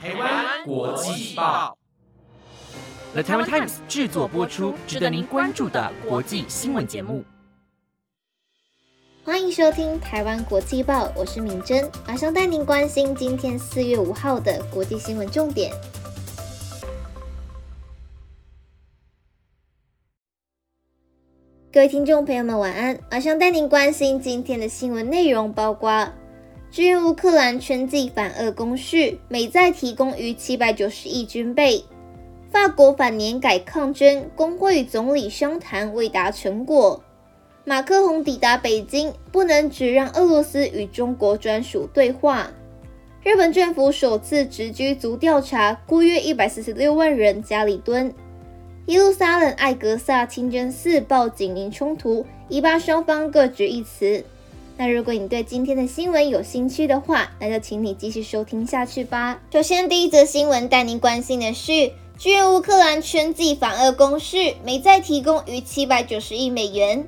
[0.00, 1.76] 台湾国际报
[3.14, 7.24] ，The Taiwan Times 制作播出，值得您关注的国际新闻节目。
[9.24, 15.72] 欢迎收听台湾国际报，我是敏珍，马上带您关心今天四月五号的国际新闻重点。
[21.72, 22.96] 各位听众朋友们，晚安！
[23.10, 26.08] 马上带您关心今天的新闻内容，包括。
[26.70, 31.82] 支援乌克兰春季反俄攻势，美再提供逾七百九十亿军备。
[32.50, 37.02] 法国反年改抗争，工会与总理商谈未达成果。
[37.64, 42.50] 马克宏抵达北京，不能只让俄罗斯与中国专属对话。
[43.22, 48.12] 日本政府首次直居族调查，雇约一百四十六万人家里蹲。
[48.86, 54.24] 耶路撒冷艾格萨清真寺报警因冲突，以巴双方各执一词。
[54.80, 59.42] 那如果你对今天的新闻有兴趣的话，那就请你继续收听下去吧。
[59.52, 67.04] 首先，第一则新闻带您关心的是，支援乌克兰春季反俄攻势，美再提供逾七百九十亿美元。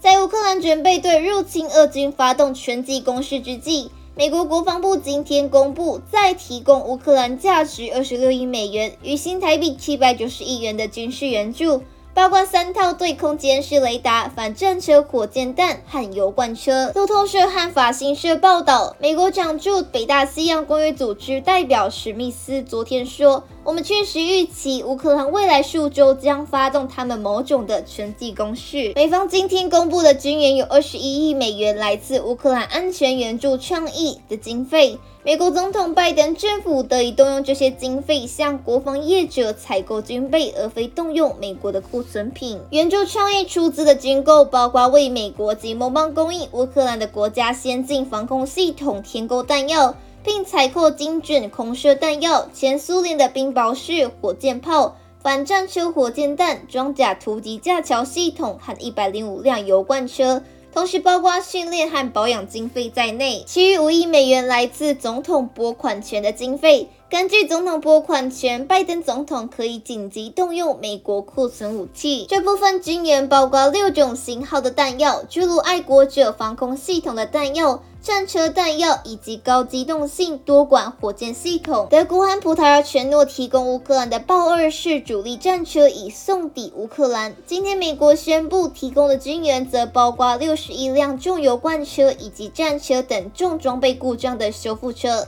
[0.00, 11.80] 在乌克兰准备对入侵俄军发动春季攻势之际，美国国防部今天公布再提供乌克兰价值二十六亿美元（与新台币七百九十亿元）的军事援助。
[12.14, 16.92] 包括三套对空监视雷达、反战车、火箭弹和油罐车。
[16.94, 34.98] 路透社和法新社报道，美国常驻北大西洋公约组织代表史密斯昨天说：“我们确实预期乌克兰未来数周将发动他们某种的全季攻势。”美方今天公布的军援有二十一亿美元来自乌克兰安全援助倡议的经费。
[35.22, 42.60] 美国总统拜登政府得以动用这些经费向国防业者采购军备，而非动用美国的库存品。
[42.68, 60.42] 援助倡议出资的军购包括为美国及盟邦供应乌克兰的国家先进防空系统添购弹药，并采购精准空射弹药、前苏联的冰雹式火箭炮、反战车火箭弹、装甲突击架桥系统和一百零五辆油罐车。
[60.72, 66.88] 同时，包括训练和保养经费在内，其余五亿美元来自总统拨款权的经费。
[67.08, 72.26] 根据总统拨款权，拜登总统可以紧急动用美国库存武器。
[72.28, 77.80] 这部分军援包括六种型号的弹药，诸如爱国者防空系统的弹药。
[78.04, 81.86] 战车弹药以及高机动性多管火箭系统。
[81.88, 87.34] 德国和葡萄牙承诺提供乌克兰的豹二式主力战车，以送抵乌克兰。
[87.46, 95.26] 今天，美国宣布提供的军援则包括六十一辆重油罐车以及战车等重装备故障的修复车。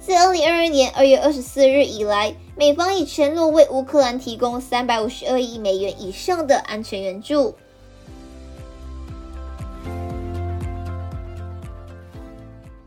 [0.00, 7.54] 自二零二二年二月二十四日以来，美方已承诺为乌克兰提供三百五十二亿美元以上的安全援助。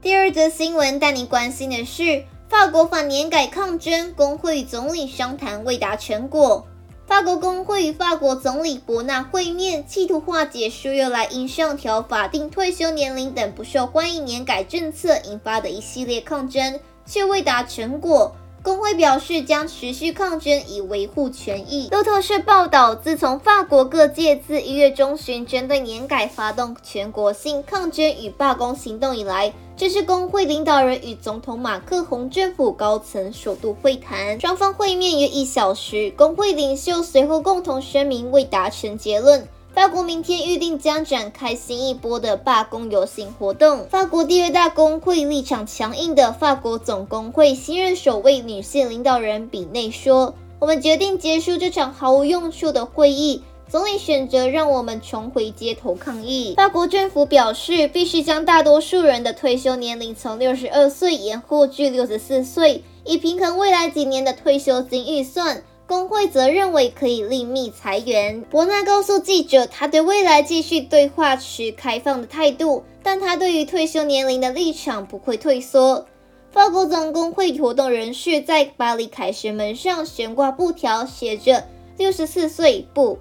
[0.07, 6.65] 第二则新闻带您关心的是，法国反年改抗争，工会与总理商谈未达成果。
[7.05, 18.33] 法国工会与法国总理伯纳会面，企图化解数月来因上调法定退休年龄等不受欢迎年改政策引发的一系列抗争，却未达成果。
[18.67, 21.87] 工会表示将持续抗争以维护权益。
[21.89, 34.37] 路透社报道，自从法国各界自一月中旬针对年改发动全国性抗争与罢工行动以来，这是工会领导人与总统马克宏政府高层首度会谈。
[34.41, 39.47] 双方会面约一小时，工会领袖随后共同声明未达成结论。
[39.77, 43.85] 法国明天预定将展开新一波的罢工游行活动。
[43.89, 53.43] 法国第二大工会立场强硬的法国总工会新任首位女性领导人比内说：“我们决定结束这场毫无用处的会议。
[53.69, 65.61] 总理选择让我们重回街头抗议。”法国政府表示，必须将大多数人的退休年龄从六十二岁延后至六十四岁，以平衡未来几年的退休金预算。
[65.87, 68.41] 工会则认为可以另觅裁员。
[68.49, 76.05] 伯纳告诉记者，他对未来继续对话持开放的态度，但他对于退休年龄的立场不会退缩。
[76.51, 81.63] 法国总工会活动人士在巴黎凯旋门上悬挂布条，写着
[81.97, 83.17] “六十四岁不”。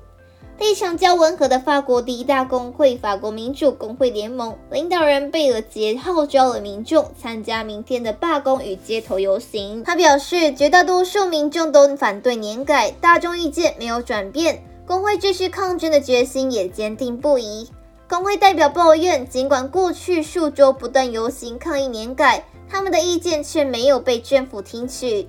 [0.58, 9.84] 立场较温和的法国第一大工会——法国民主工会联盟领导人贝尔杰号召了民众参加明天的罢工与街头游行。
[9.84, 17.68] 他表示，绝大多数民众都反对年改，大众意见没有转变，工会继续抗争的决心也坚定不移。
[18.08, 25.28] 工会代表抱怨，尽管过去数周不断游行抗议年改，他们的意见却没有被政府听取。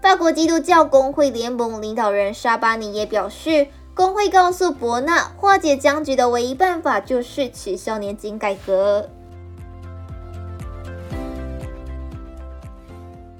[0.00, 3.66] 法国基督教工会联盟领导人沙巴尼也表示。
[3.94, 9.08] 工会告诉伯纳，化解僵局的唯一办法就是取消年金改革。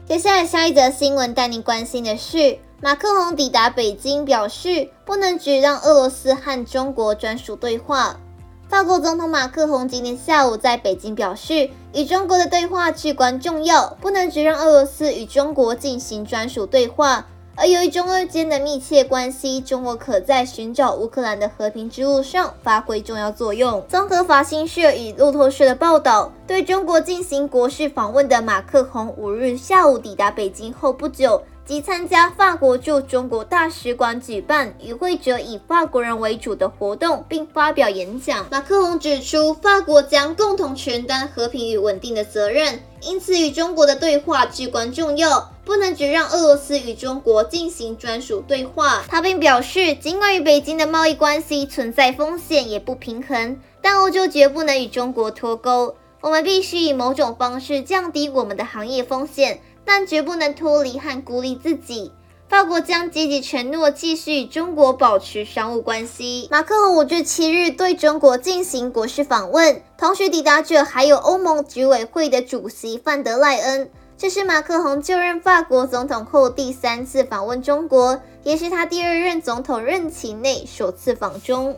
[0.06, 8.20] 接下来下一则新闻带您关心的是，马克龙抵达北京，表示不能只让俄罗斯和中国专属对话。
[8.68, 17.26] 法国总统马克龙今天下午在北京表示，与中国的对话至关重要，不能只让俄罗斯与中国进行专属对话。
[17.56, 23.84] 而由于中俄间的密切关系，中国可在寻找乌克兰的和平之路上发挥重要作用。
[23.88, 31.42] 综合法新社与路透社的报道，对中国进行国事访问的马克龙五日下午抵达北京后不久。
[31.66, 38.44] 即参加法国驻中国大使馆举办与会者以法国人为主的活动，并发表演讲。
[38.50, 49.04] 马克龙指出，法国将共同承担和平与稳定的责任，因此与中国的对话至关重要，不能只让俄罗斯与中国进行专属对话。
[49.08, 55.94] 他并表示，尽管与北京的贸易关系存在风险也不平衡，但欧洲绝不能与中国脱钩。
[56.20, 59.60] 我们必须以某种方式降低我们的行业风险。
[59.86, 62.10] 但绝不能脱离和孤立自己。
[62.48, 66.48] 法国将积极承诺继续与中国保持商务关系。
[66.50, 73.90] 马克龙五至七日对中国进行国事访问，同时抵达者还有欧盟执委会的主席范德赖恩。
[74.16, 81.76] 这是马克龙就任法国总统后第三次访问中国，也是他第二任总统任期内首次访中。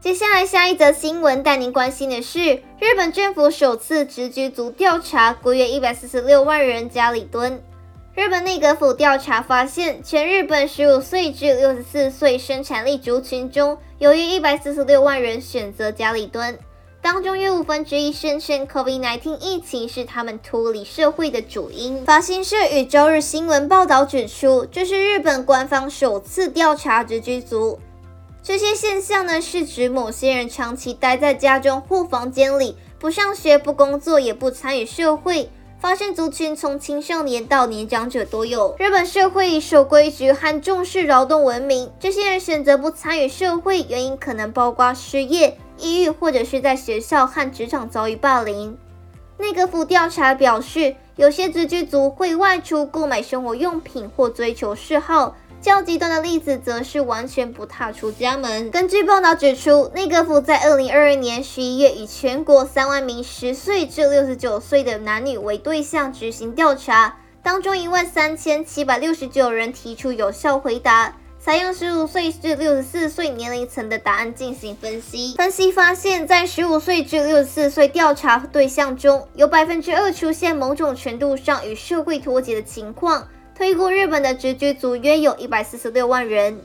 [0.00, 7.58] 接下来，下一则新闻带您关心的是，日本政府首次直居族调查国约一百四十六万人家里蹲。
[8.14, 16.56] 日本内阁府调查发现，全日本十五岁至六十四岁生产力族群中，有约一百四十六万人选择家里蹲，
[17.04, 22.02] 当中约五分之一声称 COVID-19 疫情是他们脱离社会的主因。
[22.06, 27.78] 法新社与周日新闻报道指出，这是日本官方首次调查直居族。
[28.42, 35.50] 这些现象呢，是指某些人长期待在家中或房间里，不上学、不工作，也不参与社会。
[35.78, 38.74] 发现族群从青少年到年长者都有。
[38.78, 48.76] 日本社会以守规矩和重视劳动闻名，这些人选择不参与社会，原因可能包括失业、抑郁，或者是在学校和职场遭遇霸凌。
[49.36, 55.36] 内阁府调查表示，有些直居族会外出购买生活用品或追求嗜好。
[55.60, 58.70] 较极端的例子则是完全不踏出家门。
[58.70, 75.34] 根据报道指出，内阁府在二零二二年十一月，以全国三万名十岁至六十九岁的男女为对象执行调查，当中一万三千七百六十九人提出有效回答，采用十五岁至六十四岁年龄层的答案进行分析。
[75.36, 83.28] 分析发现，在十五岁至六十四岁调查对象中，有百分之二出现某种程度上与社会脱节的情况。
[83.54, 86.58] 推估日本的直居族约有一百四十六万人。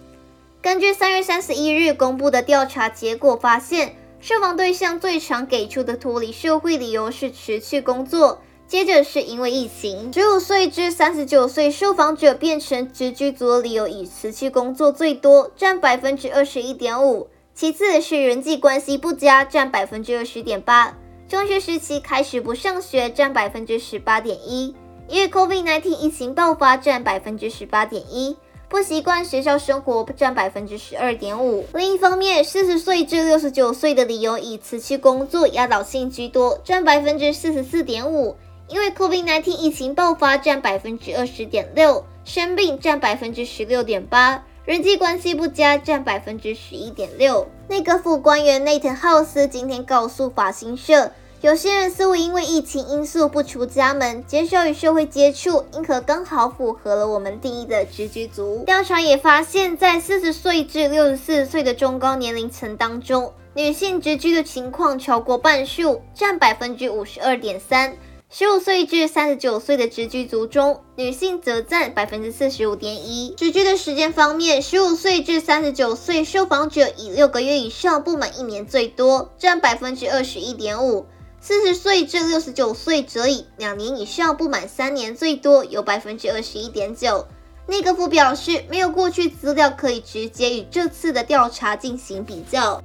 [0.61, 10.13] 根据三月三十一日公布的调查结果发现，受访对象最常给出的脱离社会理由是辞去工作，接着是因为疫情。
[10.13, 20.95] 十五岁至三十九岁受访者变成直居族的理由以辞去工作最多，占百分之二十一点五，其次是人际关系不佳，占百分之二十点八，
[21.27, 24.75] 中学时期开始不上学，占百分之十八点一。
[25.07, 28.37] 因为 COVID-19 疫情爆发占百分之十八点一，
[28.67, 31.65] 不习惯学校生活占百分之十二点五。
[31.73, 38.35] 另一方面，四十岁至六十九岁的理由以辞去工作压倒性居多，占百分之四十四点五。
[38.69, 47.47] 因为 COVID-19 疫情爆发占百分之二十点六，生病占百分之十六点八，人际关系不佳占百分之十一点六。
[47.67, 51.11] 内阁府官员内藤浩斯今天告诉法新社。
[51.41, 58.61] 有些人似乎因为疫情因素不出家门，减少与社会接触，因可刚好符合了我们定义的直居族。
[58.65, 67.95] 调查也发现，在四十岁至六十四岁的中高年龄层当中，女性直居的情况超过半数，占百分之五十二点三。
[68.31, 73.33] 十五岁至三十九岁的直居族中，女性则占百分之四十五点一。
[73.35, 81.07] 直居的时间方面，十五岁至三十九岁受访者以六个月以上不满一年最多，占百分之二十一点五。
[81.41, 87.25] 四十岁至六十九岁则以两年以上不满三年最多，有百分之二十一点九。
[87.65, 92.83] 内阁府表示，没有过去资料可以直接与这次的调查进行比较。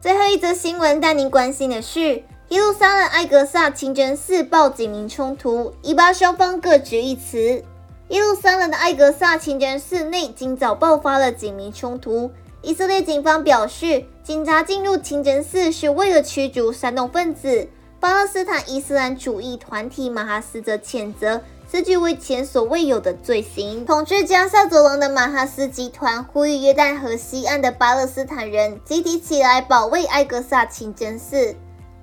[0.00, 7.64] 最后一则新闻带您关心的是，耶路撒冷艾格萨清真寺爆警民冲突，以巴双方各执一词。
[8.10, 12.30] 耶路撒冷的艾格萨清真寺内今早爆发了警民冲突。
[12.62, 17.68] 以色列警方表示，警察进入清真寺是为了驱逐煽动分子。
[17.98, 23.84] 巴勒斯坦伊斯兰主义团体马哈斯则谴责此举为前所未有的罪行。
[23.84, 31.54] 统治加萨走廊的马哈斯集团呼吁约旦河西岸的巴勒斯坦人集体起来保卫艾格萨清真寺。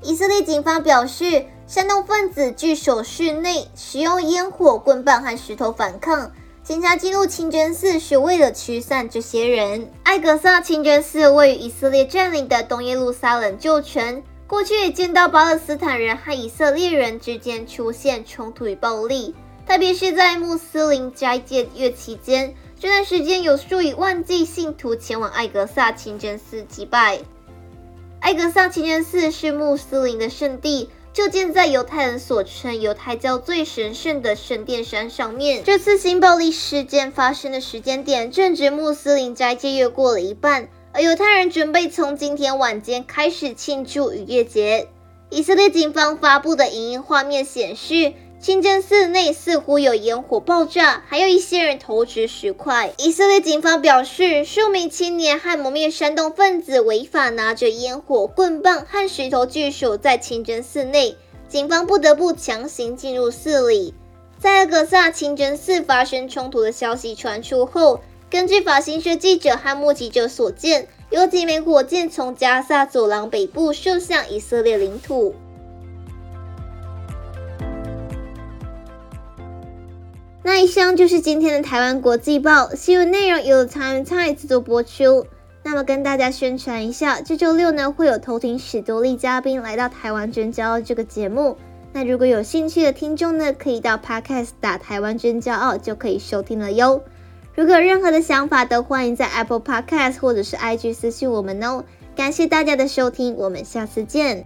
[0.01, 6.31] 以色列警方表示，煽动分子据守室内，使用烟火、棍棒和石头反抗。
[6.63, 9.89] 警察进入清真寺是为了驱散这些人。
[10.03, 14.21] 艾格萨清真寺位于以色列占领的东耶路撒冷旧城。
[14.47, 19.33] 过去也见到巴勒斯坦人和以色列人之间出现冲突与暴力，
[19.67, 27.19] 特别是在穆斯林斋戒月期间，这段时间有数以万计信徒前往艾格萨清真寺祭拜。
[28.19, 35.63] 艾格萨清真寺是穆斯林的圣地，就建在犹太人所称犹太教最神圣的圣殿山上面。
[35.63, 40.69] 这次新暴力事件发生的时间点正值穆斯林斋戒月过了一半。
[40.93, 44.87] 而犹太人准备从今天晚间开始庆祝逾越节。
[45.29, 48.13] 以色列警方发布的影音画面显示，
[48.45, 52.93] 清真寺内似乎有烟火爆炸，还有一些人投掷石块。
[52.99, 61.17] 以色列警方表示，数名青年和蒙面煽动分子违法拿着烟火、棍棒和石头聚守在清真寺内，
[61.49, 63.95] 警方不得不强行进入寺里。
[64.37, 67.99] 在阿格萨清真寺发生冲突的消息传出后。
[68.29, 75.33] 根据法新社记者和目击者所见，有几枚火箭从加萨走廊北部射向以色列领土。
[80.47, 85.25] 那以上就是今天的台湾国际报新闻内容，由 Time Time 制作播出。
[85.63, 91.57] 那么跟大家宣传一下，这周六呢会有偷听史多利嘉宾来到台湾真骄傲这个节目。
[91.93, 97.01] 那如果有兴趣的听众呢，可以到 Podcast 打台湾真骄傲就可以收听了哟。
[97.55, 101.83] 如果有任何的想法，都欢迎在 Apple Podcast 或者是 IG 私信我们哦。
[102.15, 104.45] 感谢大家的收听，我们下次见。